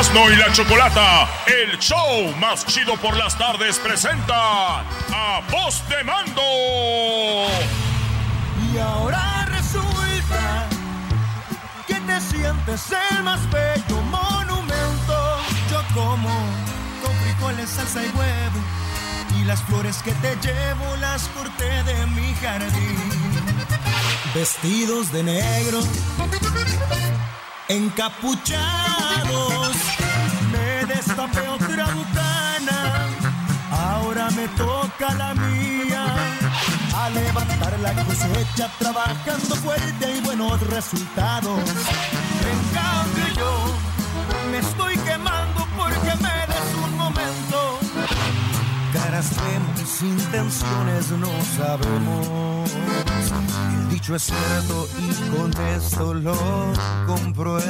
[0.00, 6.02] Erasmo y la Chocolata, el show más chido por las tardes, presenta a Voz de
[6.04, 6.40] Mando.
[8.72, 10.66] Y ahora resulta
[11.86, 15.38] que te sientes el más bello monumento.
[15.70, 16.30] Yo como
[17.02, 18.58] con frijoles, salsa y huevo.
[19.38, 22.96] Y las flores que te llevo las corté de mi jardín.
[24.34, 25.82] Vestidos de negro,
[27.70, 28.60] encapuchados.
[30.52, 33.06] Me destapé otra botana,
[33.70, 36.04] ahora me toca la mía.
[36.96, 41.60] A levantar la cosecha, trabajando fuerte y buenos resultados.
[42.50, 43.52] En cambio yo
[44.50, 47.78] me estoy quemando porque me des un momento.
[48.92, 52.70] Caras vemos, intenciones no sabemos.
[54.00, 56.34] Dicho es cierto y con esto lo
[57.06, 57.60] compruebo.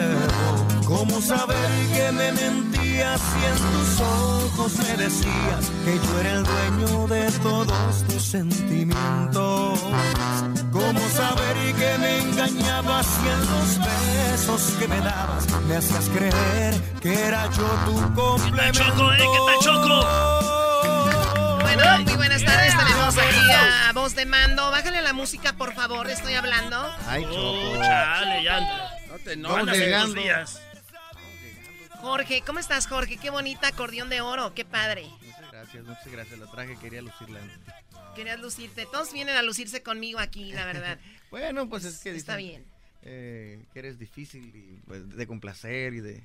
[0.87, 1.57] ¿Cómo saber
[1.93, 7.33] que me mentías si en tus ojos me decías que yo era el dueño de
[7.43, 9.81] todos tus sentimientos?
[10.71, 16.81] ¿Cómo saber que me engañabas si en los besos que me dabas me hacías creer
[17.01, 18.79] que era yo tu complemento?
[18.79, 19.19] Choco, eh?
[19.19, 20.40] ¿Qué tal, Choco?
[21.75, 22.75] Bueno, muy buenas tardes.
[22.77, 24.71] Tenemos aquí a voz de mando.
[24.71, 26.09] Bájale la música, por favor.
[26.11, 26.77] Estoy hablando.
[27.07, 27.77] Ay, Choco.
[27.83, 28.99] Chale, ya.
[29.09, 30.63] No te No andas en tus días.
[32.01, 33.19] Jorge, ¿cómo estás, Jorge?
[33.19, 34.55] Qué bonita acordeón de oro.
[34.55, 35.07] Qué padre.
[35.23, 36.39] Muchas gracias, muchas gracias.
[36.39, 37.41] La traje, quería lucirla.
[38.17, 38.87] Querías lucirte.
[38.87, 40.99] Todos vienen a lucirse conmigo aquí, la verdad.
[41.31, 42.67] Bueno, pues es que Está dicen, bien.
[43.03, 46.25] eh, que eres difícil y pues, de complacer y de,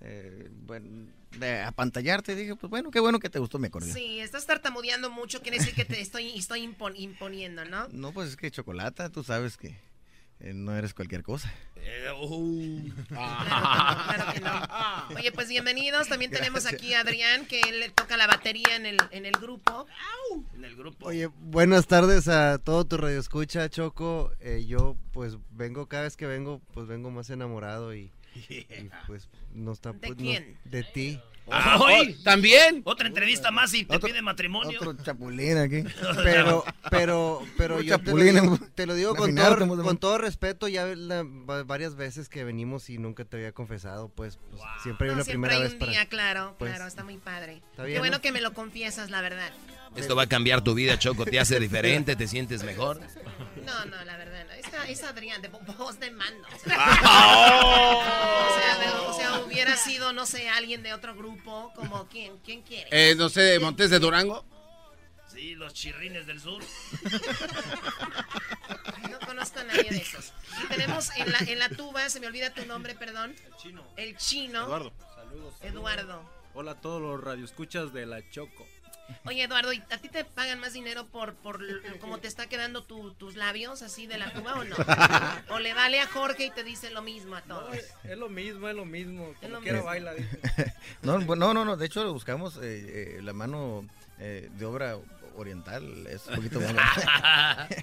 [0.00, 1.06] eh, bueno,
[1.38, 2.34] de apantallarte.
[2.34, 3.94] Dije, pues bueno, qué bueno que te gustó mi acordeón.
[3.94, 5.40] Sí, estás tartamudeando mucho.
[5.42, 7.88] Quiere decir que te estoy, estoy impon- imponiendo, ¿no?
[7.88, 9.76] No, pues es que chocolata, tú sabes que
[10.40, 11.52] eh, no eres cualquier cosa.
[11.76, 12.90] Eh, uh.
[13.08, 15.16] Claro que no, claro que no.
[15.18, 16.08] Oye, pues bienvenidos.
[16.08, 19.32] También tenemos aquí a Adrián, que él le toca la batería en el, en el
[19.32, 19.86] grupo.
[20.54, 21.06] En el grupo.
[21.06, 24.32] Oye, buenas tardes a todo tu radio escucha, Choco.
[24.40, 28.10] Eh, yo pues vengo, cada vez que vengo, pues vengo más enamorado y,
[28.48, 28.66] y,
[29.06, 29.92] pues no está...
[29.92, 30.58] ¿De pues, no- quién?
[30.64, 31.20] de ti.
[31.50, 32.16] Ah, Oh, hoy.
[32.24, 32.80] ¿También?
[32.86, 34.78] Otra entrevista más y te Otro- pide matrimonio.
[34.80, 35.84] Otro chapulín aquí.
[36.24, 38.58] Pero, pero, pero yo te lo, chapulín, digo, ¿no?
[38.74, 42.88] te lo digo con todo, con todo respeto, ya la- va- varias veces que venimos
[42.88, 45.72] y nunca te había confesado, pues, pues, siempre hay No, una siempre primera hay vez
[45.74, 45.92] un para...
[45.92, 47.60] día, claro, pues, claro, está muy padre.
[47.72, 48.22] está Qué bien, bueno ¿no?
[48.22, 49.50] que me lo confiesas, la verdad.
[49.96, 51.24] Esto va a cambiar tu vida, Choco.
[51.26, 53.00] Te hace diferente, te sientes mejor.
[53.64, 54.46] No, no, la verdad,
[54.88, 56.46] es Adrián, de vo- voz de mando.
[56.54, 58.48] O sea, Ah.
[58.50, 62.38] o sea, de- o sea, hubiera sido, no sé, alguien de otro grupo, como quién,
[62.38, 62.88] quién quiere.
[62.90, 64.44] Eh, no sé, Montes de Durango.
[65.32, 66.62] Sí, los chirrines del sur.
[69.10, 70.32] No conozco a nadie de esos.
[70.62, 73.34] Y tenemos en la, en la tuba, se me olvida tu nombre, perdón.
[73.46, 73.84] El chino.
[73.96, 74.64] El chino.
[74.64, 74.92] Eduardo.
[75.16, 75.54] Saludos.
[75.62, 76.30] Eduardo.
[76.54, 78.64] Hola a todos los radioescuchas de La Choco.
[79.26, 81.60] Oye, Eduardo, ¿y ¿a ti te pagan más dinero por, por
[82.00, 84.76] cómo te está quedando tu- tus labios así de la tuba o no?
[85.54, 87.76] ¿O le vale a Jorge y te dice lo mismo a todos?
[88.04, 89.34] Es lo mismo, es lo mismo.
[89.40, 90.12] Como lo quiera baila.
[91.02, 93.86] No, no, no, no, de hecho buscamos eh, eh, la mano
[94.18, 94.96] eh, de obra
[95.36, 96.74] oriental, es un poquito más...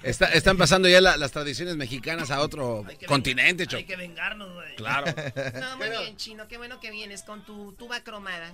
[0.02, 3.76] Está- están pasando ya la- las tradiciones mexicanas a otro Hay continente, Choco.
[3.78, 4.74] Hay que vengarnos, güey.
[4.76, 5.12] Claro.
[5.60, 8.52] No, muy bien, chino, qué bueno que vienes con tu tuba cromada.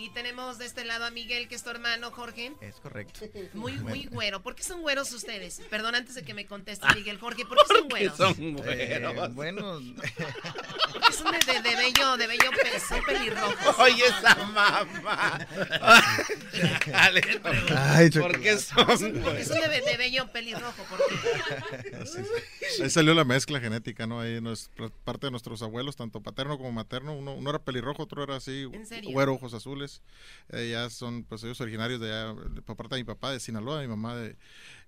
[0.00, 2.52] Y tenemos de este lado a Miguel, que es tu hermano, Jorge.
[2.62, 3.20] Es correcto.
[3.52, 4.42] Muy, muy güero.
[4.42, 5.60] ¿Por qué son güeros ustedes?
[5.68, 8.18] Perdón, antes de que me conteste Miguel, Jorge, ¿por qué son güeros?
[8.66, 9.78] Eh, bueno,
[10.92, 12.50] Porque son de, de, de bello, de bello
[12.88, 13.78] son pelirrojos.
[13.78, 15.46] Oye, esa mamá.
[16.86, 17.40] Dale,
[17.76, 22.82] Ay, ¿Por qué son, Porque son de, de bello pelirrojo, ¿por qué?
[22.82, 24.20] Ahí salió la mezcla genética, ¿no?
[24.20, 24.70] Ahí nos,
[25.04, 28.66] parte de nuestros abuelos, tanto paterno como materno, uno, uno era pelirrojo, otro era así,
[28.72, 29.10] ¿En serio?
[29.10, 29.89] güero, ojos azules.
[30.50, 32.34] Eh, ya son, pues ellos originarios de allá,
[32.64, 34.36] por parte de mi papá de Sinaloa, mi mamá de,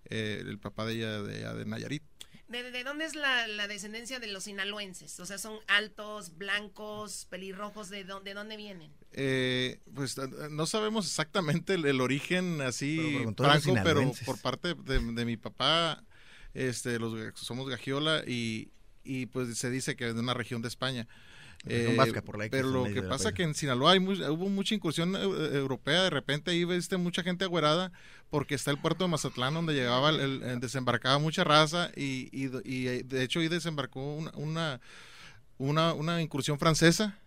[0.06, 2.02] eh, el papá de ella de, allá de Nayarit.
[2.48, 5.18] ¿De, de dónde es la, la descendencia de los sinaloenses?
[5.20, 8.92] O sea, son altos, blancos, pelirrojos, ¿de dónde, de dónde vienen?
[9.12, 14.98] Eh, pues eh, no sabemos exactamente el, el origen así franco, pero por parte de,
[14.98, 16.04] de mi papá,
[16.52, 18.70] este, los somos Gagiola y,
[19.02, 21.08] y pues se dice que de una región de España.
[21.64, 23.34] Región vasca, por la X pero lo que pasa playa.
[23.36, 27.44] que en Sinaloa hay hubo mucha incursión eu- europea, de repente ahí viste mucha gente
[27.44, 27.92] agüerada
[28.30, 32.28] porque está el puerto de Mazatlán donde llegaba, el, el- el- desembarcaba mucha raza y,
[32.32, 34.80] y, y, eh, de hecho ahí desembarcó una, una,
[35.58, 37.18] una, una incursión francesa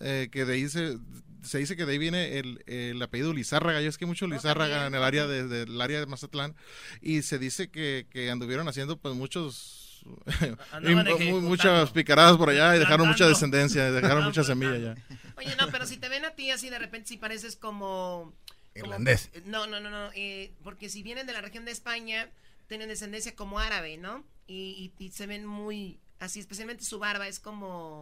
[0.00, 0.98] eh, que de ahí se,
[1.42, 4.86] se dice que de ahí viene el, el apellido Lizárraga, y es que mucho Lizárraga
[4.88, 6.56] en el área de, del área de Mazatlán
[7.00, 9.83] y se dice que, que anduvieron haciendo pues muchos
[10.26, 11.40] Ejecutando.
[11.40, 14.94] muchas picaradas por allá y dejaron mucha descendencia, dejaron mucha semilla ya.
[15.36, 18.32] Oye, no, pero si te ven a ti así de repente, si pareces como...
[18.72, 19.30] como- Irlandés.
[19.44, 20.10] No, no, no, no.
[20.14, 22.28] eh, porque si vienen de la región de España,
[22.66, 24.24] tienen descendencia como árabe, ¿no?
[24.46, 25.98] Y, y- y se ven muy...
[26.20, 28.00] Así, especialmente su barba es como...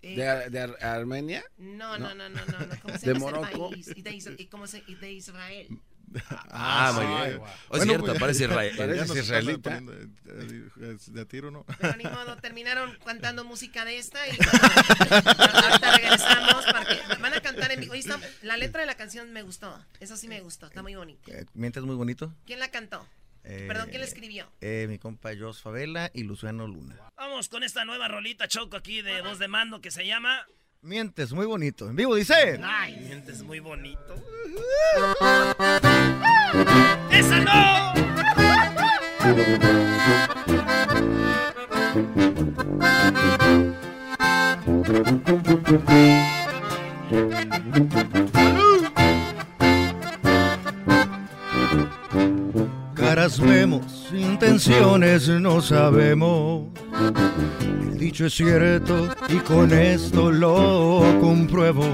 [0.00, 1.44] eh, ¿De, Ar- de Ar- Armenia?
[1.58, 2.80] No, no, no, no, no, no.
[2.82, 3.70] ¿Cómo se ¿De Morocco?
[3.70, 3.90] país?
[3.94, 5.68] Y de, Is- y cómo se- y de Israel.
[6.50, 7.40] Ah, muy bien.
[7.68, 9.78] Oh, es cierto, parece israel- Pareces nos están israelita.
[9.78, 11.64] eh, eh, De a tiro, ¿no?
[11.80, 17.40] Pero ni modo, terminaron cantando música de esta y ahorita regresamos para que van a
[17.40, 17.94] cantar en vivo.
[18.42, 19.78] La letra de la canción me gustó.
[20.00, 21.30] Eso sí me gustó, está muy bonita.
[21.32, 22.34] Eh, Mientes muy bonito.
[22.46, 23.06] ¿Quién la cantó?
[23.44, 24.50] Eh, Perdón, ¿quién la escribió?
[24.60, 26.96] eh, mi compa Jos Favela y Luciano Luna.
[27.16, 30.46] Vamos con esta nueva rolita choco aquí de voz de mando que se llama
[30.80, 31.88] Mientes muy bonito.
[31.88, 32.60] En vivo dice.
[32.62, 34.14] Ay, mientes muy bonito.
[37.10, 37.92] ¡Esa no!
[52.94, 56.66] Caras vemos, intenciones no sabemos.
[57.60, 61.84] El dicho es cierto y con esto lo compruebo.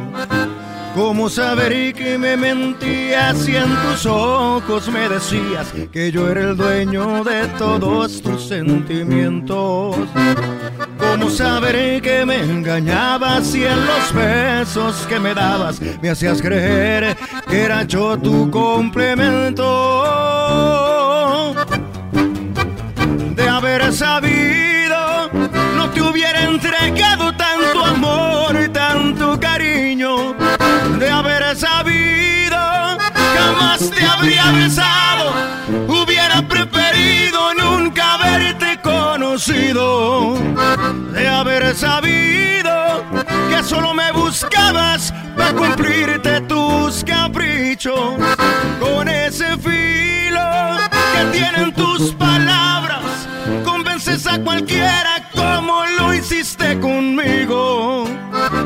[0.94, 6.56] ¿Cómo saber que me mentías si en tus ojos me decías que yo era el
[6.56, 9.96] dueño de todos tus sentimientos?
[10.98, 17.16] ¿Cómo saber que me engañabas si en los besos que me dabas me hacías creer
[17.48, 19.64] que era yo tu complemento?
[23.34, 25.30] De haber sabido,
[25.76, 29.87] no te hubiera entregado tanto amor y tanto cariño.
[33.78, 35.32] Te habría besado.
[35.86, 40.36] Hubiera preferido nunca haberte conocido.
[41.12, 43.04] De haber sabido
[43.48, 48.16] que solo me buscabas para cumplirte tus caprichos.
[48.80, 50.78] Con ese filo
[51.12, 53.28] que tienen tus palabras,
[53.64, 58.06] convences a cualquiera como lo hiciste conmigo.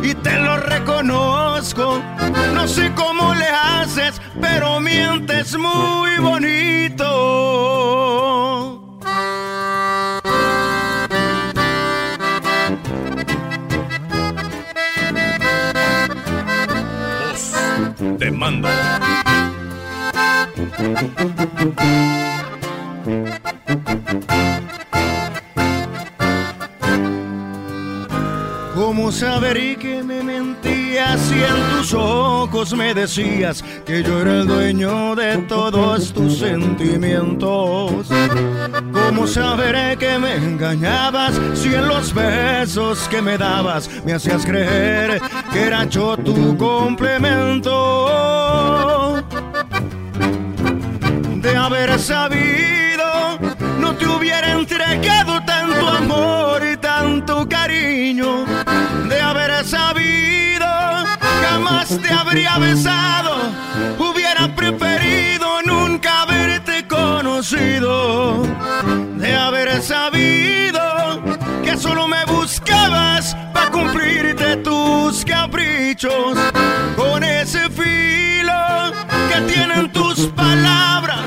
[0.02, 2.00] Y te lo reconozco,
[2.54, 7.08] no sé cómo le haces, pero mientes muy bonito.
[17.20, 17.54] Voz
[18.18, 18.68] de mando.
[28.74, 34.40] ¿Cómo saber y que me mentías si en tus ojos me decías que yo era
[34.40, 38.08] el dueño de todos tus sentimientos?
[38.90, 45.20] ¿Cómo saber que me engañabas si en los besos que me dabas me hacías creer
[45.52, 47.76] que era yo tu complemento?
[51.42, 53.38] De haber sabido,
[53.78, 58.46] no te hubiera entregado tanto amor y tanto cariño.
[59.06, 60.64] De haber sabido,
[61.42, 63.21] jamás te habría besado.
[63.98, 68.42] Hubiera preferido nunca haberte conocido.
[69.16, 71.22] De haber sabido
[71.64, 76.38] que solo me buscabas para cumplirte tus caprichos.
[76.96, 78.02] Con ese fin
[79.32, 81.24] que tienen tus palabras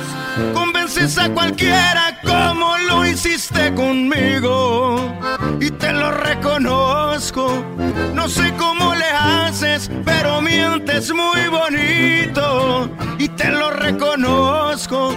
[0.53, 5.11] convences a cualquiera como lo hiciste conmigo.
[5.59, 12.89] Y te lo reconozco, no sé cómo le haces, pero mientes muy bonito.
[13.17, 15.15] Y te lo reconozco,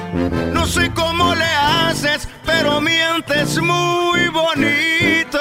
[0.53, 5.39] no sé cómo le haces, pero mientes muy bonito.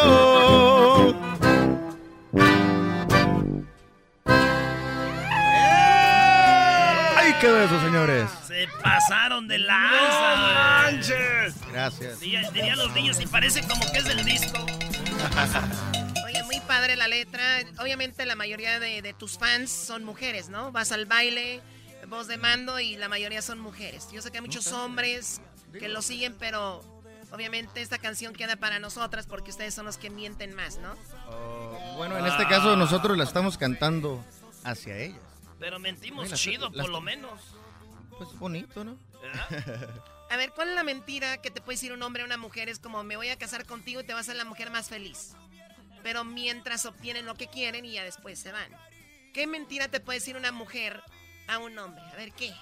[7.16, 8.30] Ahí quedó eso, señores.
[8.46, 10.36] Se pasaron de lanza.
[10.36, 11.56] ¡No manches!
[11.72, 12.20] Gracias.
[12.20, 14.66] dirían los niños y parece como que es del disco.
[16.78, 17.62] Padre la letra.
[17.80, 20.72] Obviamente la mayoría de, de tus fans son mujeres, ¿no?
[20.72, 21.60] Vas al baile,
[22.08, 24.08] voz de mando y la mayoría son mujeres.
[24.12, 25.42] Yo sé que hay muchos hombres
[25.74, 26.84] que lo siguen, pero
[27.32, 30.94] obviamente esta canción queda para nosotras porque ustedes son los que mienten más, ¿no?
[31.32, 34.24] Oh, bueno, en este caso nosotros la estamos cantando
[34.64, 35.20] hacia ellas.
[35.60, 37.42] Pero mentimos Ay, las- chido, las- por lo menos.
[38.20, 39.00] Pues bonito, ¿no?
[40.30, 42.70] A ver, ¿cuál es la mentira que te puede decir un hombre a una mujer?
[42.70, 44.90] Es como, me voy a casar contigo y te vas a ser la mujer más
[44.90, 45.32] feliz.
[46.04, 48.72] Pero mientras obtienen lo que quieren y ya después se van.
[49.34, 51.02] ¿Qué mentira te puede decir una mujer
[51.48, 52.02] a un hombre?
[52.12, 52.54] A ver, ¿qué?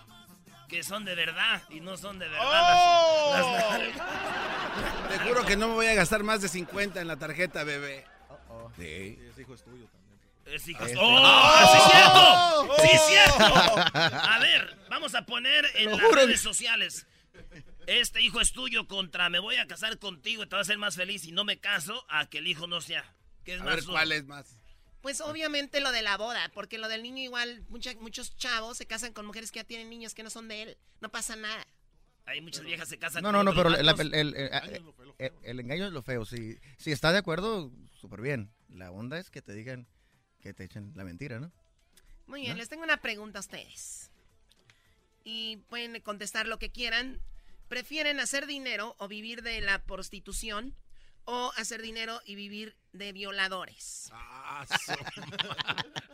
[0.67, 2.41] Que son de verdad y no son de verdad.
[2.43, 3.31] ¡Oh!
[3.33, 5.09] las- las nalgas.
[5.09, 8.03] Te juro que no me voy a gastar más de 50 en la tarjeta, bebé.
[8.77, 9.17] Sí.
[9.31, 10.19] Ese hijo es tuyo también.
[10.45, 10.97] Es hijo- Este.
[10.99, 11.71] ¡Oh!
[11.71, 12.75] ¡Sí es cierto!
[12.81, 13.07] ¡Sí es ¡Oh!
[13.07, 13.91] cierto!
[13.93, 17.05] A ver, vamos a poner en las redes sociales.
[17.87, 20.77] Este hijo es tuyo contra me voy a casar contigo y te vas a hacer
[20.79, 23.05] más feliz y no me caso a que el hijo no sea.
[23.45, 23.85] ¿Qué es A más ver?
[23.85, 24.57] ¿cuál es más?
[25.01, 28.87] Pues obviamente lo de la boda, porque lo del niño igual, mucha- muchos chavos se
[28.87, 30.77] casan con mujeres que ya tienen niños que no son de él.
[30.99, 31.65] No pasa nada.
[32.25, 34.83] Hay muchas viejas se casan No, con no, no, otros pero el, el- el- el-
[35.19, 36.25] el- el engaño es lo feo.
[36.25, 38.51] Si, si está de acuerdo, súper bien.
[38.67, 39.87] La onda es que te digan
[40.41, 41.51] que te echen la mentira, ¿no?
[42.25, 42.57] Muy bien, ¿No?
[42.57, 44.09] les tengo una pregunta a ustedes.
[45.23, 47.21] Y pueden contestar lo que quieran.
[47.67, 50.75] ¿Prefieren hacer dinero o vivir de la prostitución?
[51.25, 54.09] ¿O hacer dinero y vivir de violadores?
[54.13, 54.65] Ah,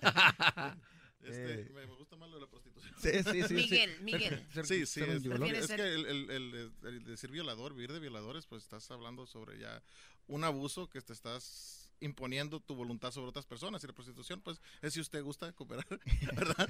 [1.24, 2.96] Este, me, me gusta más lo de la prostitución.
[3.00, 4.04] Sí, sí, sí, Miguel, sí.
[4.04, 4.48] Miguel.
[4.64, 8.48] Sí, sí, es, es ser- que el, el- el- el decir violador, vivir de violadores,
[8.48, 9.84] pues estás hablando sobre ya
[10.28, 13.84] un abuso que te estás imponiendo tu voluntad sobre otras personas.
[13.84, 15.86] Y la prostitución, pues, es si usted gusta cooperar,
[16.34, 16.68] ¿verdad?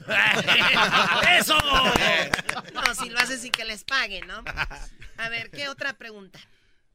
[1.39, 1.57] ¡Eso!
[2.74, 4.43] No, si lo hacen sin que les paguen, ¿no?
[5.17, 6.41] A ver, ¿qué otra pregunta?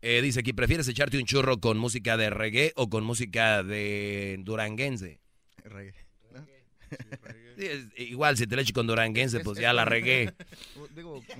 [0.03, 4.37] Eh, dice aquí, ¿prefieres echarte un churro con música de reggae o con música de
[4.41, 5.21] duranguense?
[5.65, 6.47] Reggae, ¿no?
[7.59, 10.35] Sí, es- igual, si te lo echo con duranguense, Es- pues es ya la regué.
[10.95, 11.23] Digo,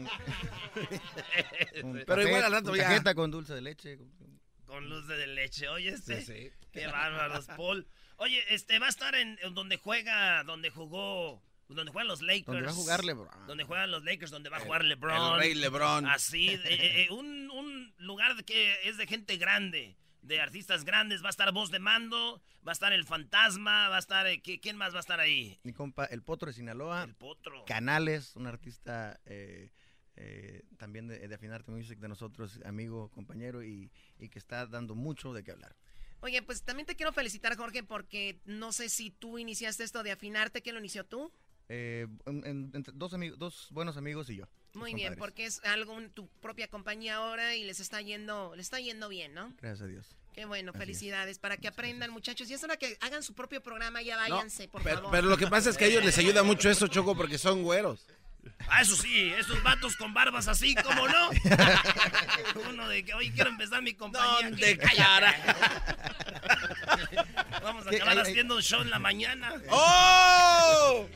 [1.75, 2.85] Pero café, igual al rato con ya.
[2.85, 3.99] cajeta con dulce de leche.
[3.99, 6.23] con- Con luz de leche, oye este.
[6.23, 6.51] Sí, sí.
[6.73, 7.87] Qué bárbaros, Paul.
[8.17, 12.47] Oye, este va a estar en, en donde juega, donde jugó, donde juegan los Lakers.
[12.47, 13.47] Donde va a jugar LeBron.
[13.47, 15.35] Donde juegan los Lakers, donde va a jugar LeBron.
[15.35, 16.07] El rey LeBron.
[16.07, 21.23] Así, eh, eh, un, un lugar que es de gente grande, de artistas grandes.
[21.23, 24.41] Va a estar voz de mando, va a estar el fantasma, va a estar, eh,
[24.43, 25.59] ¿qui- ¿quién más va a estar ahí?
[25.65, 27.05] Mi compa, el Potro de Sinaloa.
[27.05, 27.65] El potro.
[27.65, 29.71] Canales, un artista eh,
[30.17, 34.95] eh, también de, de Afinarte Music de nosotros, amigo, compañero, y, y que está dando
[34.95, 35.77] mucho de qué hablar.
[36.21, 40.13] Oye, pues también te quiero felicitar, Jorge, porque no sé si tú iniciaste esto de
[40.13, 40.63] afinarte.
[40.63, 41.31] ¿Quién lo inició tú?
[41.69, 44.47] Eh, en- en- entre dos, amigos, dos buenos amigos y yo.
[44.75, 45.19] Muy bien, compadres.
[45.19, 49.09] porque es algo en tu propia compañía ahora y les está yendo, les está yendo
[49.09, 49.53] bien, ¿no?
[49.61, 50.07] Gracias a Dios.
[50.33, 50.85] Qué bueno, Así es.
[50.85, 51.39] felicidades.
[51.39, 52.49] Para que aprendan, muchachos.
[52.51, 55.11] Y es hora que hagan su propio programa, ya No, váyanse, por pero, favor.
[55.11, 57.63] pero lo que pasa es que a ellos les ayuda mucho eso, Choco, porque son
[57.63, 58.07] güeros.
[58.69, 61.31] Ah, eso sí, esos vatos con barbas así, ¿cómo no?
[62.71, 64.51] Uno de que, oye, quiero empezar mi compañía.
[64.51, 65.35] ¿Dónde cara?
[67.63, 67.97] Vamos a ¿Qué?
[67.97, 69.53] acabar haciendo un show en la mañana.
[69.71, 71.07] ¡Oh!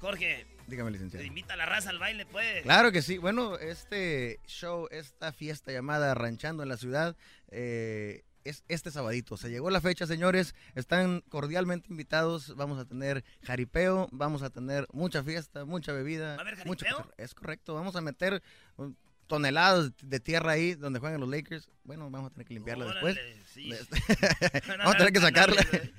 [0.00, 1.24] Jorge, Dígame, te licenciado.
[1.26, 2.62] invita a la raza al baile, pues.
[2.62, 3.18] Claro que sí.
[3.18, 7.16] Bueno, este show, esta fiesta llamada Ranchando en la Ciudad,
[7.50, 9.36] eh, es este sabadito.
[9.36, 10.54] Se llegó la fecha, señores.
[10.74, 12.54] Están cordialmente invitados.
[12.56, 16.36] Vamos a tener jaripeo, vamos a tener mucha fiesta, mucha bebida.
[16.36, 17.12] ¿Va a haber jaripeo?
[17.16, 17.74] es correcto.
[17.74, 18.42] Vamos a meter
[18.76, 18.94] um,
[19.26, 21.70] toneladas de tierra ahí donde juegan los Lakers.
[21.84, 23.18] Bueno, vamos a tener que limpiarla después.
[23.52, 23.70] Sí.
[24.78, 25.64] vamos a tener que sacarla.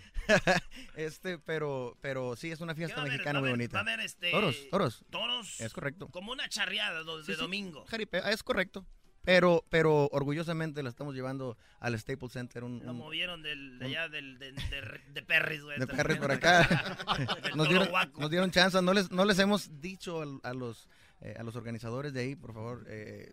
[0.96, 3.74] Este, pero, pero sí, es una ¿Qué fiesta mexicana muy bonita.
[3.74, 4.32] Va a haber este.
[4.32, 5.04] Toros, toros.
[5.10, 5.60] Toros.
[5.60, 6.08] Es correcto.
[6.10, 7.40] Como una charreada de Sí, sí.
[7.40, 7.86] domingo.
[7.88, 8.86] Jaripeo, es correcto.
[9.24, 12.64] Pero, pero orgullosamente la estamos llevando al Staples Center.
[12.64, 15.78] Un, Lo un- movieron del, de allá del, de, de, de Perris, güey.
[15.80, 16.98] de Perris por acá.
[17.56, 18.20] Nos, dieron, Guaco.
[18.20, 18.82] nos dieron chance.
[18.82, 20.88] No les, no les hemos dicho a, los,
[21.22, 23.32] eh, a los organizadores de ahí, por favor, eh,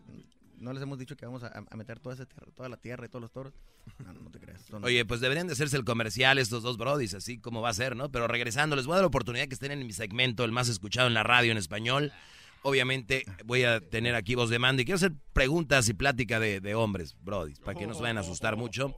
[0.59, 3.07] no les hemos dicho que vamos a, a meter toda, esa tierra, toda la tierra
[3.07, 3.54] y todos los toros.
[4.04, 4.61] No, no te creas.
[4.62, 7.75] Son- Oye, pues deberían de hacerse el comercial estos dos brodis, así como va a
[7.75, 8.11] ser, ¿no?
[8.11, 10.68] Pero regresando, les voy a dar la oportunidad que estén en mi segmento, el más
[10.68, 12.12] escuchado en la radio en español.
[12.62, 16.61] Obviamente voy a tener aquí voz de mando y quiero hacer preguntas y plática de,
[16.61, 18.95] de hombres, brodis, para que no se vayan a asustar mucho.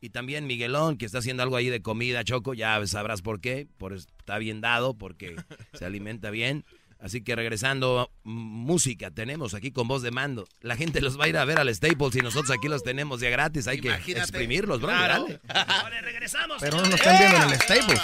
[0.00, 3.66] Y también Miguelón, que está haciendo algo ahí de comida, Choco, ya sabrás por qué,
[3.78, 5.34] por está bien dado, porque
[5.72, 6.64] se alimenta bien.
[6.98, 10.46] Así que regresando, música tenemos aquí con voz de mando.
[10.60, 13.20] La gente los va a ir a ver al Staples y nosotros aquí los tenemos
[13.20, 13.66] ya gratis.
[13.66, 14.20] Hay que Imagínate.
[14.20, 14.88] exprimirlos, bro.
[14.88, 15.26] Claro.
[15.26, 15.40] dale.
[15.46, 16.56] Vale, regresamos.
[16.60, 18.00] Pero no nos están viendo en el Staples.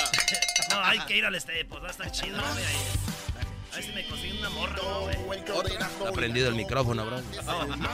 [0.70, 2.38] No, hay que ir al Staples, va a estar chido.
[3.70, 5.40] A ver si me consigo una morra, ¿no, güey?
[6.08, 7.20] Ha prendido el micrófono, bro.
[7.46, 7.88] No, no,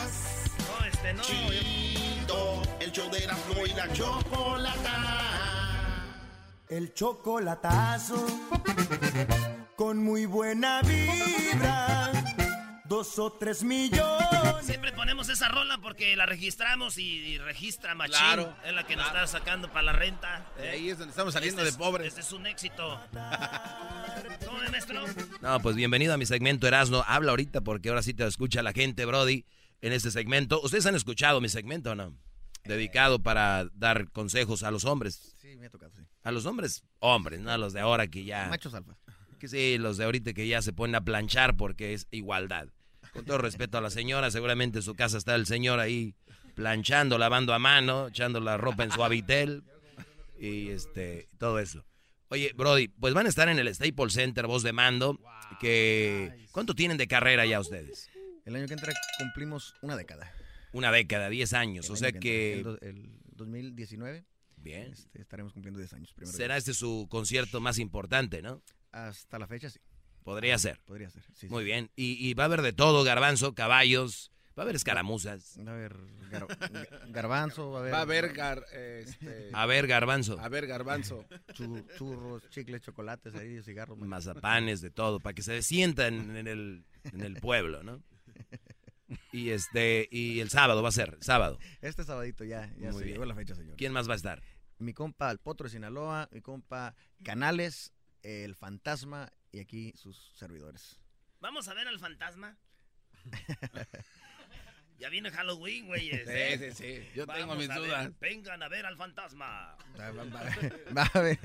[0.90, 1.22] este no.
[2.80, 4.92] El show de Erasmo y la chocolata.
[6.68, 8.26] El chocolatazo.
[9.76, 12.15] Con muy buena vibra.
[12.88, 14.64] Dos o tres millones.
[14.64, 18.16] Siempre ponemos esa rola porque la registramos y, y registra Machín.
[18.16, 20.46] Claro, es la que nos está sacando para la renta.
[20.56, 22.06] De ahí es donde estamos saliendo Este de es- pobres.
[22.08, 23.00] Este es un éxito.
[24.46, 25.04] ¿Cómo ves, maestro?
[25.40, 27.04] No, pues bienvenido a mi segmento Erasno.
[27.08, 29.44] Habla ahorita porque ahora sí te escucha la gente, Brody,
[29.80, 30.60] en este segmento.
[30.62, 32.16] ¿Ustedes han escuchado mi segmento o no?
[32.64, 35.34] Dedicado para dar consejos a los hombres.
[35.40, 36.02] Sí, me ha tocado, sí.
[36.22, 38.46] A los hombres, hombres, no a los de ahora que ya...
[38.48, 38.96] Machos alfa.
[39.38, 42.68] Que sí, los de ahorita que ya se ponen a planchar porque es igualdad.
[43.12, 46.14] Con todo respeto a la señora, seguramente en su casa está el señor ahí
[46.54, 49.62] planchando, lavando a mano, echando la ropa en su habitel
[50.38, 51.84] y este todo eso.
[52.28, 55.20] Oye, Brody, pues van a estar en el Staples Center, voz de mando,
[55.60, 58.10] que ¿cuánto tienen de carrera ya ustedes?
[58.44, 60.32] El año que entra cumplimos una década.
[60.72, 64.24] Una década, 10 años, El o sea que El, el 2019.
[64.56, 64.92] Bien.
[64.92, 66.12] este, estaremos cumpliendo 10 años.
[66.14, 68.62] primero será este su concierto más importante, ¿no?
[68.96, 69.78] Hasta la fecha, sí.
[70.24, 70.80] Podría ser.
[70.86, 71.66] Podría ser, sí, Muy sí.
[71.66, 71.90] bien.
[71.96, 75.56] Y, y va a haber de todo, garbanzo, caballos, va a haber escaramuzas.
[75.64, 75.96] Va a haber
[76.30, 77.92] gar- ga- garbanzo, va a haber...
[77.94, 80.40] Va a haber gar, este, A ver, garbanzo.
[80.40, 81.24] a ver garbanzo.
[81.52, 83.98] chu- churros, chicles, chocolates, ahí, cigarros.
[83.98, 88.02] mazapanes, de todo, para que se sientan en el, en el pueblo, ¿no?
[89.30, 91.58] Y este, y el sábado va a ser, sábado.
[91.80, 93.14] Este sabadito ya, ya Muy se bien.
[93.14, 93.76] llegó la fecha, señor.
[93.76, 94.42] ¿Quién más va a estar?
[94.78, 97.92] Mi compa El Potro de Sinaloa, mi compa Canales,
[98.22, 101.00] El Fantasma y aquí sus servidores.
[101.40, 102.58] Vamos a ver al fantasma.
[104.98, 106.10] ya viene Halloween, güey.
[106.10, 107.08] Sí, sí, sí.
[107.14, 108.10] Yo tengo mis dudas.
[108.20, 109.76] vengan a ver al fantasma.
[109.98, 110.42] Va, va- va-
[110.96, 111.38] va a, ven-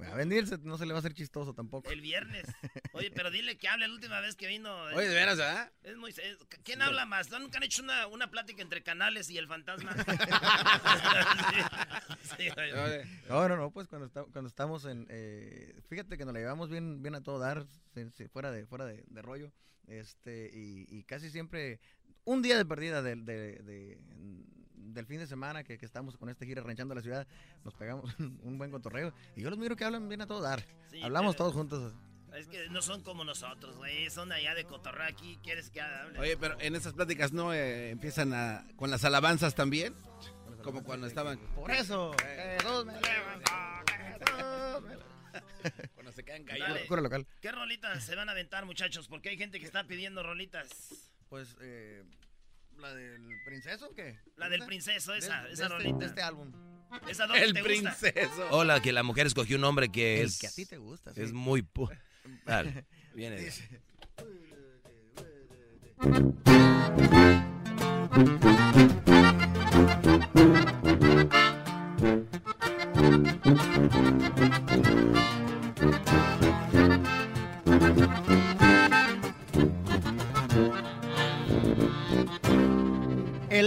[0.00, 1.90] va a venirse, no se le va a hacer chistoso tampoco.
[1.90, 2.44] El viernes.
[2.92, 4.74] Oye, pero dile que hable la última vez que vino.
[4.94, 5.72] Oye, de veras, ¿verdad?
[5.82, 7.30] Es muy, es- ¿Quién habla más?
[7.30, 9.94] ¿Nunca han hecho una, una plática entre Canales y el fantasma?
[12.36, 13.10] Sí, sí.
[13.28, 15.06] No, no, no, pues cuando, está- cuando estamos en...
[15.10, 17.66] eh, fíjate que nos la llevamos bien, bien a todo dar,
[18.32, 19.52] fuera de, fuera de, de rollo.
[19.86, 21.80] Este, y, y casi siempre,
[22.32, 23.98] un día de perdida del, de- de-
[24.76, 27.26] del fin de semana que, que estamos con esta gira ranchando la ciudad,
[27.64, 29.12] nos pegamos un buen cotorreo.
[29.36, 30.64] Y yo los miro que hablan bien a todo dar.
[30.90, 31.94] Sí, Hablamos pero- todos juntos.
[32.36, 34.08] Es que no son como nosotros, güey.
[34.08, 35.38] Son allá de cotorreo aquí.
[35.42, 36.16] ¿Quieres que hable?
[36.20, 39.94] Oye, pero en esas pláticas no eh, empiezan a, con las alabanzas también.
[40.62, 41.38] Como cuando estaban.
[41.56, 43.52] Por eso, Jesús me levantó,
[43.88, 46.86] Jesús me- Cuando se quedan Dale.
[47.02, 47.26] local.
[47.40, 49.08] ¿Qué rolitas se van a aventar, muchachos?
[49.08, 51.09] Porque hay gente que está pidiendo rolitas.
[51.30, 52.02] Pues, eh,
[52.76, 54.18] ¿la del princeso o qué?
[54.36, 55.98] La del princeso, esa, De- esa de este- rolita.
[55.98, 56.52] de este álbum.
[57.08, 57.96] ¿Esa dónde El te gusta?
[57.96, 58.48] princeso.
[58.50, 60.40] Hola, que la mujer escogió un hombre que El es...
[60.40, 61.22] que a ti te gusta, sí.
[61.22, 61.62] Es muy...
[61.62, 61.96] pu-
[62.44, 63.36] Dale, viene.
[63.40, 63.80] Dice-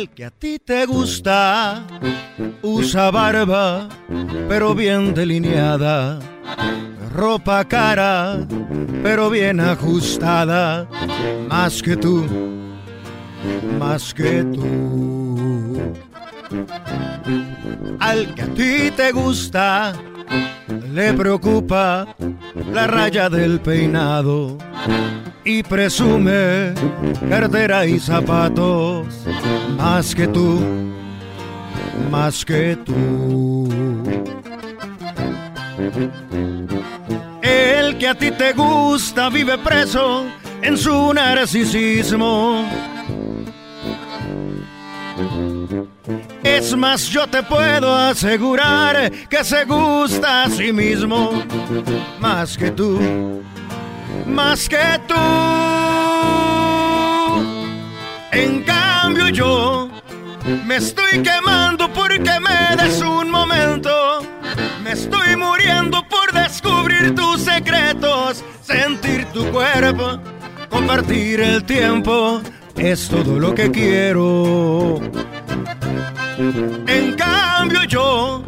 [0.03, 1.81] El que a ti te gusta
[2.61, 3.87] usa barba,
[4.49, 6.19] pero bien delineada.
[7.15, 8.45] Ropa cara,
[9.01, 10.89] pero bien ajustada.
[11.47, 12.25] Más que tú,
[13.79, 15.93] más que tú.
[18.01, 19.93] Al que a ti te gusta,
[20.91, 22.13] le preocupa
[22.73, 24.57] la raya del peinado
[25.45, 26.73] y presume
[27.29, 29.05] cartera y zapatos
[29.77, 30.62] más que tú,
[32.09, 33.69] más que tú.
[37.41, 40.25] El que a ti te gusta vive preso
[40.62, 42.65] en su narcisismo.
[46.43, 51.31] Es más, yo te puedo asegurar que se gusta a sí mismo
[52.19, 53.41] más que tú,
[54.27, 55.15] más que tú.
[58.31, 59.89] En cambio, cambio yo
[60.65, 63.89] me estoy quemando porque me des un momento.
[64.81, 70.19] Me estoy muriendo por descubrir tus secretos, sentir tu cuerpo,
[70.69, 72.41] compartir el tiempo.
[72.77, 75.01] Es todo lo que quiero.
[76.87, 78.43] En cambio yo,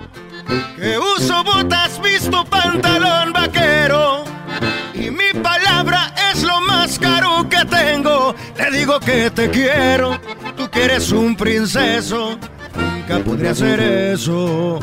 [0.77, 4.23] que uso botas, visto pantalón vaquero.
[4.93, 8.33] Y mi palabra es lo más caro que tengo.
[8.55, 10.19] Te digo que te quiero,
[10.75, 12.37] que eres un princeso.
[12.75, 14.79] Nunca podría hacer eso.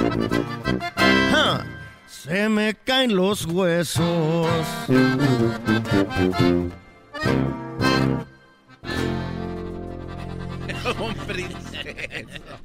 [1.31, 1.67] Ja,
[2.07, 4.49] Se me caen los huesos.
[10.99, 12.61] Un princeso.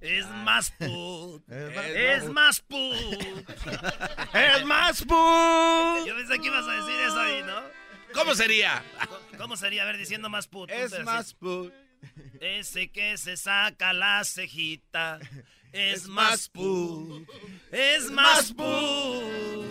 [0.00, 1.42] Es más put.
[1.48, 3.48] Es más put.
[4.34, 6.06] Es más put.
[6.06, 7.60] Yo pensé que ibas a decir eso ahí, ¿no?
[8.12, 8.82] ¿Cómo sería?
[9.38, 9.82] ¿Cómo sería?
[9.82, 10.70] A ver, diciendo más put.
[10.70, 11.72] Es más put.
[12.40, 15.18] Ese que se saca la cejita.
[15.72, 17.28] Es más put.
[17.70, 19.64] Es más put.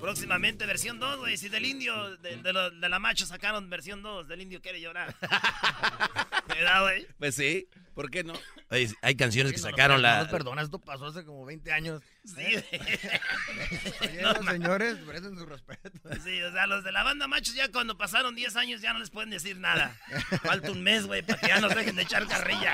[0.00, 1.36] Próximamente versión 2, güey.
[1.36, 4.80] Si del indio, de, de lo- de la macho sacaron versión 2, del indio quiere
[4.80, 5.14] llorar.
[6.48, 7.06] ¿Verdad, güey?
[7.18, 8.34] Pues sí, ¿por qué no?
[8.70, 10.24] Oye, hay canciones que no, sacaron no, la...
[10.24, 12.02] no, perdona, esto pasó hace como 20 años.
[12.24, 12.34] Sí,
[14.00, 15.90] Oye, No, los señores merecen su respeto.
[16.22, 18.98] Sí, o sea, los de la banda machos ya cuando pasaron 10 años ya no
[19.00, 19.96] les pueden decir nada.
[20.42, 22.72] Falta un mes, güey, para que ya nos dejen de echar carrilla.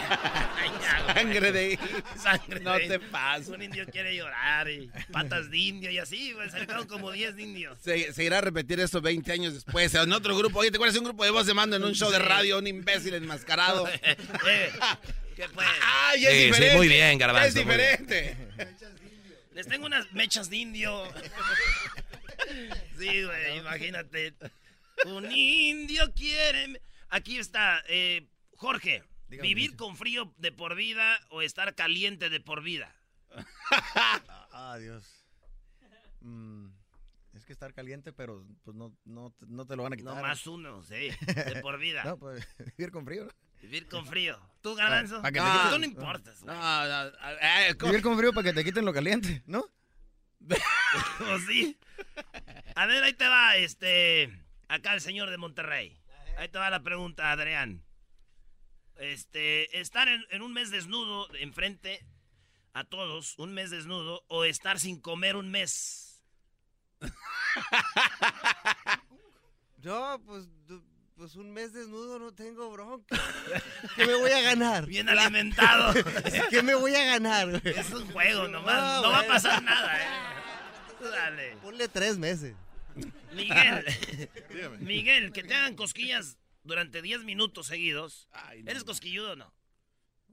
[0.56, 1.14] Ay, ya, güey.
[1.14, 1.78] Sangre de...
[2.16, 3.48] Sangre No de- te pases.
[3.48, 6.50] Un indio quiere llorar y patas de indio y así, güey.
[6.50, 7.78] Se quedaron como 10 de indios.
[7.80, 9.94] Se, se irá a repetir esto 20 años después.
[9.94, 10.58] En otro grupo.
[10.60, 12.58] Oye, ¿te acuerdas de un grupo de voz de mando en un show de radio?
[12.58, 13.88] Un imbécil enmascarado.
[14.48, 14.70] Eh,
[15.36, 15.66] ¿Qué pues?
[15.82, 16.76] ¡Ay, es Sí, sí, diferente!
[16.76, 18.36] muy bien, Ya Garbanzo, Es diferente.
[19.52, 21.04] Les tengo unas mechas de indio.
[22.98, 24.34] Sí, güey, imagínate.
[25.06, 26.80] Un indio quiere...
[27.10, 29.02] Aquí está, eh, Jorge.
[29.28, 32.94] Dígame, ¿Vivir con frío de por vida o estar caliente de por vida?
[34.60, 35.04] Ah, Dios.
[36.20, 36.66] Mm,
[37.34, 40.16] es que estar caliente, pero pues no, no, te- no te lo van a quitar.
[40.16, 42.02] No más uno, sí, de por vida.
[42.04, 42.44] No, pues
[42.76, 43.24] vivir con frío.
[43.26, 43.30] ¿no?
[43.62, 44.38] Vivir con frío.
[44.68, 45.22] ¿Tú, Garbanzo?
[45.22, 46.44] Pa' que te no, tú no importas.
[46.44, 47.90] No, no, eh, ¿cómo?
[47.90, 49.64] Vivir con frío para que te quiten lo caliente, ¿no?
[51.20, 51.78] ¿O sí?
[52.74, 54.30] A ver, ahí te va, este...
[54.68, 55.98] Acá el señor de Monterrey.
[56.36, 57.82] Ahí te va la pregunta, Adrián.
[58.96, 62.04] Este, estar en, en un mes desnudo enfrente
[62.74, 66.22] a todos, un mes desnudo, o estar sin comer un mes.
[69.78, 70.46] Yo, pues,
[71.18, 73.20] pues un mes desnudo no tengo bronca.
[73.96, 74.86] ¿Qué me voy a ganar?
[74.86, 75.92] Bien alimentado.
[76.50, 77.50] ¿Qué me voy a ganar?
[77.60, 77.76] güey?
[77.76, 80.06] Es un juego nomás, Ah, no va a pasar nada, eh.
[81.02, 81.56] Dale.
[81.56, 82.54] Ponle tres meses.
[83.32, 83.84] Miguel,
[84.50, 84.78] Dígame.
[84.78, 88.28] Miguel, que te hagan cosquillas durante 10 minutos seguidos.
[88.30, 88.70] Ay, no.
[88.70, 89.52] ¿Eres cosquilludo o no?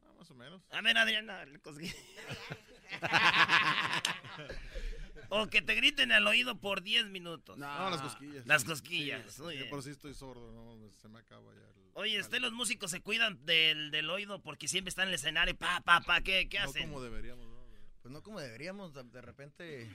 [0.03, 0.61] Ah, más o menos.
[0.69, 1.95] A ver, Adrián, dale, cosquillas.
[5.29, 7.57] O que te griten al oído por 10 minutos.
[7.57, 8.45] No, las cosquillas.
[8.45, 11.59] Las cosquillas, Sí, muy yo por si estoy sordo, no, se me acaba ya.
[11.61, 15.15] el- Oye, ¿ustedes los músicos se cuidan del, del oído porque siempre están en el
[15.15, 15.55] escenario?
[15.55, 16.83] Pa, pa, pa, ¿qué, qué No hacen?
[16.89, 17.55] como deberíamos, ¿no?
[18.01, 19.89] Pues no como deberíamos, de- repente,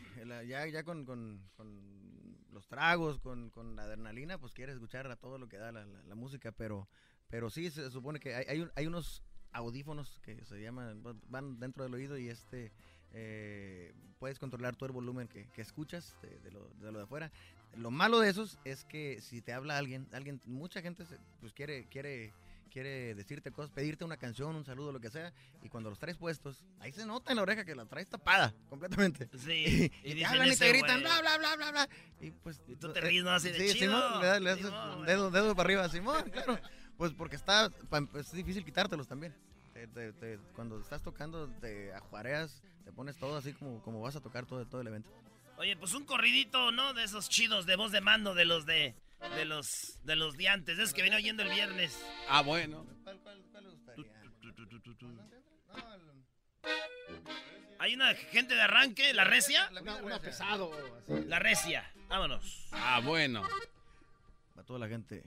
[0.47, 5.16] ya, ya con, con- con los tragos, con, con la adrenalina, pues quieres escuchar a
[5.16, 6.88] todo lo que da la, la- la música, pero,
[7.29, 11.61] pero sí se supone que hay, hay, un- hay unos audífonos que se llaman, van
[11.61, 12.73] dentro del oído y este,
[13.12, 17.05] eh, puedes controlar todo el volumen que, que escuchas de, de lo, de lo de
[17.05, 17.31] afuera.
[17.77, 21.53] Lo malo de esos es que si te habla alguien, alguien, mucha gente se- pues
[21.53, 22.33] quiere, quiere,
[22.70, 26.16] quiere decirte cosas, pedirte una canción, un saludo, lo que sea, y cuando los traes
[26.16, 29.29] puestos, ahí se nota en la oreja que la traes tapada completamente.
[29.38, 31.88] Sí, y, y te hablan y te gritan, bla, bla, bla, bla, bla.
[32.20, 32.61] Y pues.
[32.66, 33.31] Y tú te ríes, ¿no?
[33.31, 33.96] Así de sí, chido.
[33.96, 35.07] Simón, le, das- le Simón, güey.
[35.07, 36.59] dedo, dedo para arriba, Simón, claro.
[36.96, 37.70] Pues porque está,
[38.18, 39.33] es difícil quitártelos también.
[39.81, 44.14] Te- te- te- cuando estás tocando, te ajuareas, te pones todo así como, como vas
[44.14, 45.11] a tocar todo, todo el evento.
[45.57, 46.93] Oye, pues un corridito, ¿no?
[46.93, 48.95] De esos chidos de voz de mando, de los de...
[49.37, 51.99] De los, de los de antes, de esos que venía oyendo el viernes.
[52.29, 52.87] Ah, bueno.
[57.79, 59.71] Hay una gente de arranque, la recia.
[60.03, 60.71] Una pesado.
[61.27, 61.90] La recia.
[62.09, 62.66] Vámonos.
[62.73, 63.43] Ah, bueno.
[64.55, 65.25] Para toda la gente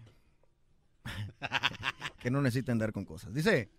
[2.20, 3.34] que no necesita andar con cosas.
[3.34, 3.72] Dice.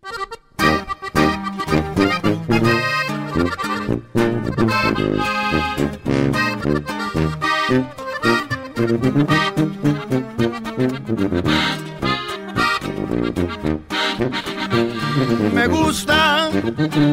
[15.53, 16.49] Me gusta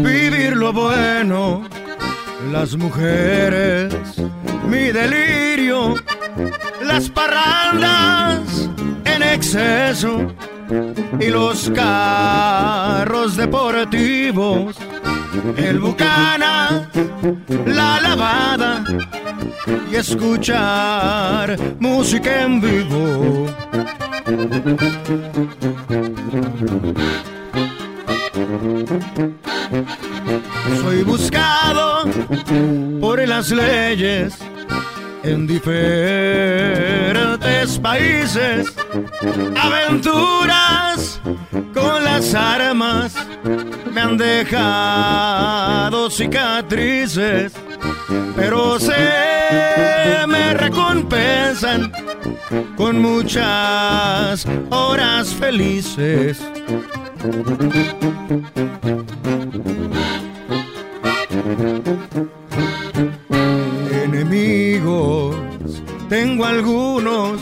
[0.02, 1.62] vivir lo bueno,
[2.50, 3.94] las mujeres,
[4.68, 5.94] mi delirio,
[6.84, 8.68] las parrandas
[9.04, 10.32] en exceso,
[11.20, 14.76] y los carros deportivos,
[15.56, 16.88] el bucana,
[17.66, 18.84] la lavada
[19.90, 23.46] y escuchar música en vivo.
[30.82, 32.04] Soy buscado
[33.00, 34.38] por las leyes
[35.22, 37.01] en diferentes
[37.70, 38.74] países.
[39.56, 41.20] Aventuras
[41.72, 43.14] con las armas
[43.92, 47.52] me han dejado cicatrices,
[48.34, 48.96] pero se
[50.26, 51.92] me recompensan
[52.76, 56.40] con muchas horas felices.
[64.04, 65.51] Enemigos
[66.12, 67.40] tengo algunos,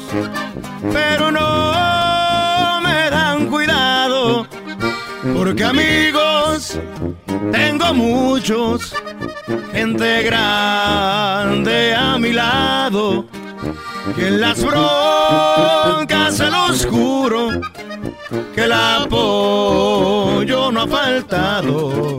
[0.92, 4.46] pero no me dan cuidado,
[5.36, 6.78] porque amigos
[7.50, 8.94] tengo muchos,
[9.72, 13.24] gente grande a mi lado,
[14.14, 17.48] que en las broncas se los juro
[18.54, 22.18] que el apoyo no ha faltado.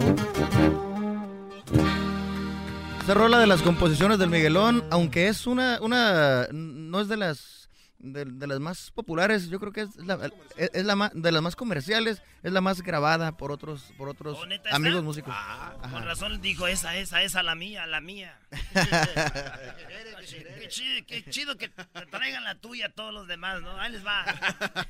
[3.12, 7.70] Esta rola de las composiciones del Miguelón, aunque es una, una no es de las
[8.00, 11.30] de, de las más populares, yo creo que es la, es, es la más, de
[11.34, 15.34] las más comerciales, es la más grabada por otros por otros ¿Oh, amigos músicos.
[15.36, 18.40] Ah, con razón dijo esa, esa, esa, la mía, la mía.
[18.74, 23.78] qué, chido, qué chido que te traigan la tuya a todos los demás, ¿no?
[23.78, 24.24] Ahí les va.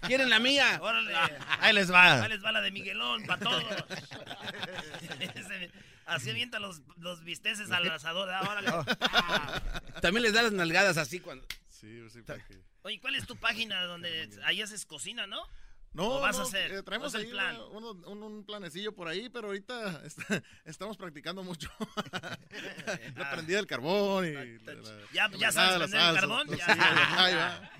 [0.02, 0.78] ¿Quieren la mía?
[0.80, 1.12] Órale.
[1.60, 2.22] Ahí les va.
[2.22, 3.64] Ahí les va la de Miguelón, para todos.
[6.06, 8.30] Así avienta los, los bisteces al asador.
[8.30, 8.68] ah, órale.
[9.02, 9.82] Ah.
[10.02, 11.46] También les da las nalgadas así cuando.
[11.70, 15.42] Sí, sí, para que- Oye, ¿cuál es tu página donde ahí haces cocina, no?
[15.94, 16.72] No, ¿O vas no, a hacer?
[16.72, 17.58] eh, traemos ¿O es el plan?
[17.74, 17.84] un,
[18.24, 21.70] un planecillo por ahí, pero ahorita está- estamos practicando mucho.
[23.16, 24.32] la prendida del carbón y...
[24.32, 24.74] la-
[25.14, 26.48] Ya, la ya manejada sabes prender el carbón.
[26.58, 27.24] Ya.
[27.26, 27.72] ahí va.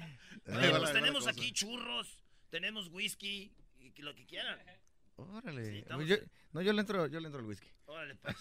[0.60, 2.18] Ahí pues tenemos aquí churros,
[2.50, 4.60] tenemos whisky, y lo que quieran.
[5.16, 5.80] Órale.
[5.80, 6.18] estamos- Yo-
[6.54, 7.68] no, yo le entro, yo le entro al whisky.
[8.02, 8.36] Órale, pues.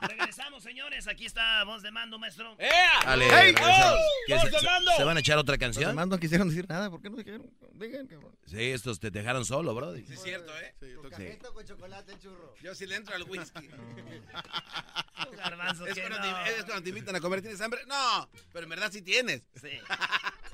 [0.08, 1.08] Regresamos, señores.
[1.08, 2.56] Aquí está voz de mando, maestro.
[3.04, 3.30] Dale, ¡Ey!
[3.30, 3.98] regresamos.
[3.98, 4.06] ¡Oh!
[4.28, 4.90] ¿Qué, ¡Voz se, de se- mando!
[4.96, 5.90] se van a echar otra canción?
[5.90, 7.50] demás no quisieron decir nada, ¿por qué no dijeron?
[7.74, 8.36] Digan, cabrón.
[8.46, 9.96] Sí, estos te dejaron solo, bro.
[9.96, 10.74] Sí, es cierto, ¿eh?
[10.80, 11.38] Sí.
[11.52, 12.54] con chocolate el churro.
[12.62, 13.68] Yo sí le entro al whisky.
[15.36, 16.44] Garbanzo, es, cuando no.
[16.44, 17.80] te, es cuando te invitan a comer, ¿tienes hambre?
[17.86, 19.42] No, pero en verdad sí tienes.
[19.60, 19.70] Sí.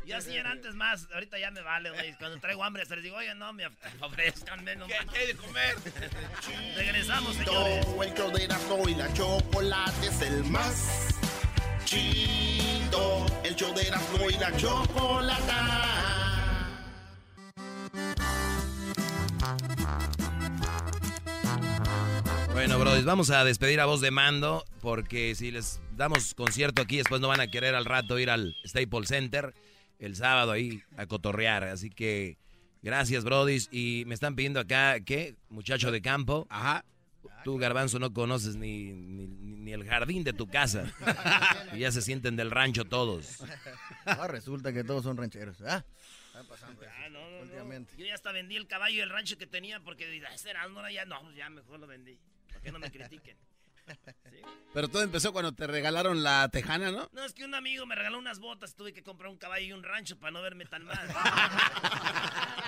[0.07, 2.15] Yo así era antes más, ahorita ya me vale, güey.
[2.17, 3.67] Cuando traigo hambre, se les digo, oye, no, me
[4.01, 4.89] ofrezcan menos.
[4.89, 5.77] ¿Qué, qué hay de comer?
[6.77, 7.87] Regresamos, señores.
[8.03, 11.09] El show de Erasmo y la chocolate es el más
[11.85, 13.27] chido.
[13.43, 15.89] El show de Erasmo y la chocolata.
[22.53, 26.99] Bueno, brodis, vamos a despedir a voz de mando porque si les damos concierto aquí,
[26.99, 29.55] después no van a querer al rato ir al Staples Center
[29.99, 31.65] el sábado ahí a cotorrear.
[31.65, 32.39] Así que
[32.81, 33.69] gracias, brodis.
[33.73, 35.35] Y me están pidiendo acá, ¿qué?
[35.49, 36.47] Muchacho de campo.
[36.49, 36.85] Ajá.
[37.49, 40.85] Tú, Garbanzo, no conoces ni, ni, ni el jardín de tu casa.
[41.73, 43.43] y ya se sienten del rancho todos.
[44.05, 45.63] Ah, resulta que todos son rancheros.
[45.63, 45.83] ¿ah?
[46.27, 47.87] Están pasando eso Ah, no, no.
[47.97, 50.69] Yo ya hasta vendí el caballo del rancho que tenía porque dije, "Ah, ese era,
[50.69, 52.21] no, ya no, ya mejor lo vendí.
[52.49, 53.39] Para que no me critiquen.
[54.75, 57.09] Pero todo empezó cuando te regalaron la tejana, ¿no?
[57.15, 59.73] No, es que un amigo me regaló unas botas, tuve que comprar un caballo y
[59.73, 60.99] un rancho para no verme tan mal.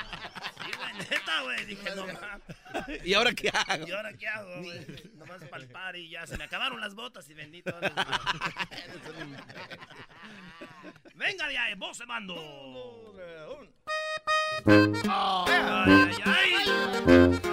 [0.73, 1.65] sí, güey, neta, güey.
[1.67, 3.05] Dije, no mames.
[3.05, 3.87] ¿Y ahora qué hago?
[3.89, 4.87] ¿Y ahora qué hago, güey?
[5.15, 7.51] Nomás palpar y ya se me acabaron las botas y las-
[11.15, 12.35] Venga de ahí, vos se mando.
[15.09, 17.51] Ay, ay, ay.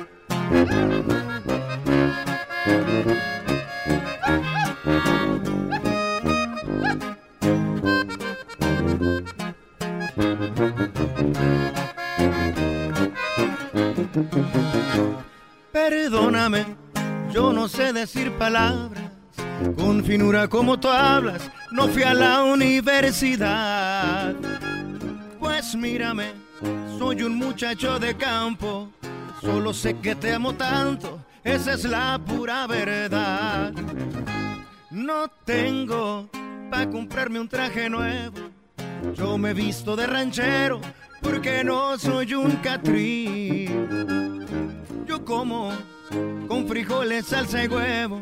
[15.71, 16.65] Perdóname,
[17.31, 19.03] yo no sé decir palabras
[19.75, 21.49] con finura como tú hablas.
[21.71, 24.35] No fui a la universidad.
[25.39, 26.31] Pues mírame,
[26.97, 28.89] soy un muchacho de campo.
[29.41, 33.71] Solo sé que te amo tanto, esa es la pura verdad.
[34.89, 36.29] No tengo
[36.71, 38.49] para comprarme un traje nuevo.
[39.15, 40.81] Yo me visto de ranchero
[41.29, 43.67] porque no soy un catrí.
[45.05, 45.71] Yo como
[46.47, 48.21] con frijoles, salsa y huevo.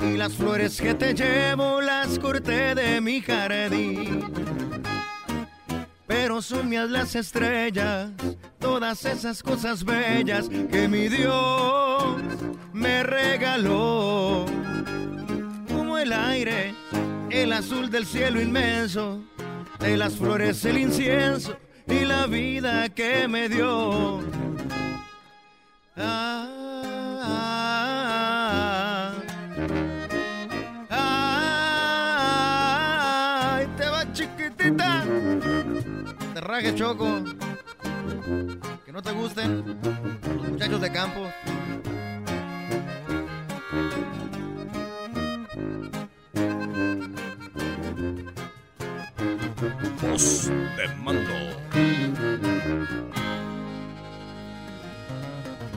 [0.00, 4.24] Y las flores que te llevo las corté de mi jardín.
[6.06, 8.10] pero son mías las estrellas,
[8.58, 12.16] todas esas cosas bellas que mi Dios
[12.72, 14.44] me regaló.
[15.68, 16.74] Como el aire,
[17.30, 19.22] el azul del cielo inmenso,
[19.78, 24.20] de las flores el incienso y la vida que me dio.
[25.96, 26.48] Ah,
[27.22, 29.12] ah,
[30.90, 31.20] ah,
[33.76, 35.04] te va chiquitita.
[36.34, 37.22] Te raje choco.
[38.84, 39.64] Que no te gusten
[40.24, 41.30] los muchachos de campo.
[50.02, 51.34] Voz de mando.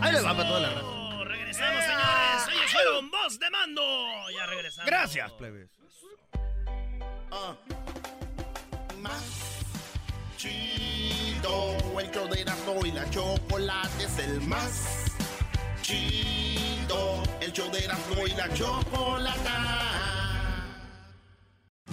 [0.01, 1.23] Ahí le va para toda la raza.
[1.25, 2.47] Regresamos, señores.
[2.51, 3.81] Ellos fueron voz de mando.
[4.36, 4.86] Ya regresamos.
[4.88, 5.69] Gracias, plebes.
[7.31, 7.55] Ah.
[9.01, 9.23] Más
[10.38, 15.05] chido, el show de Erasmo y la chocolate es el más
[15.81, 17.23] chido.
[17.41, 20.26] El show de Erasmo y la chocolata.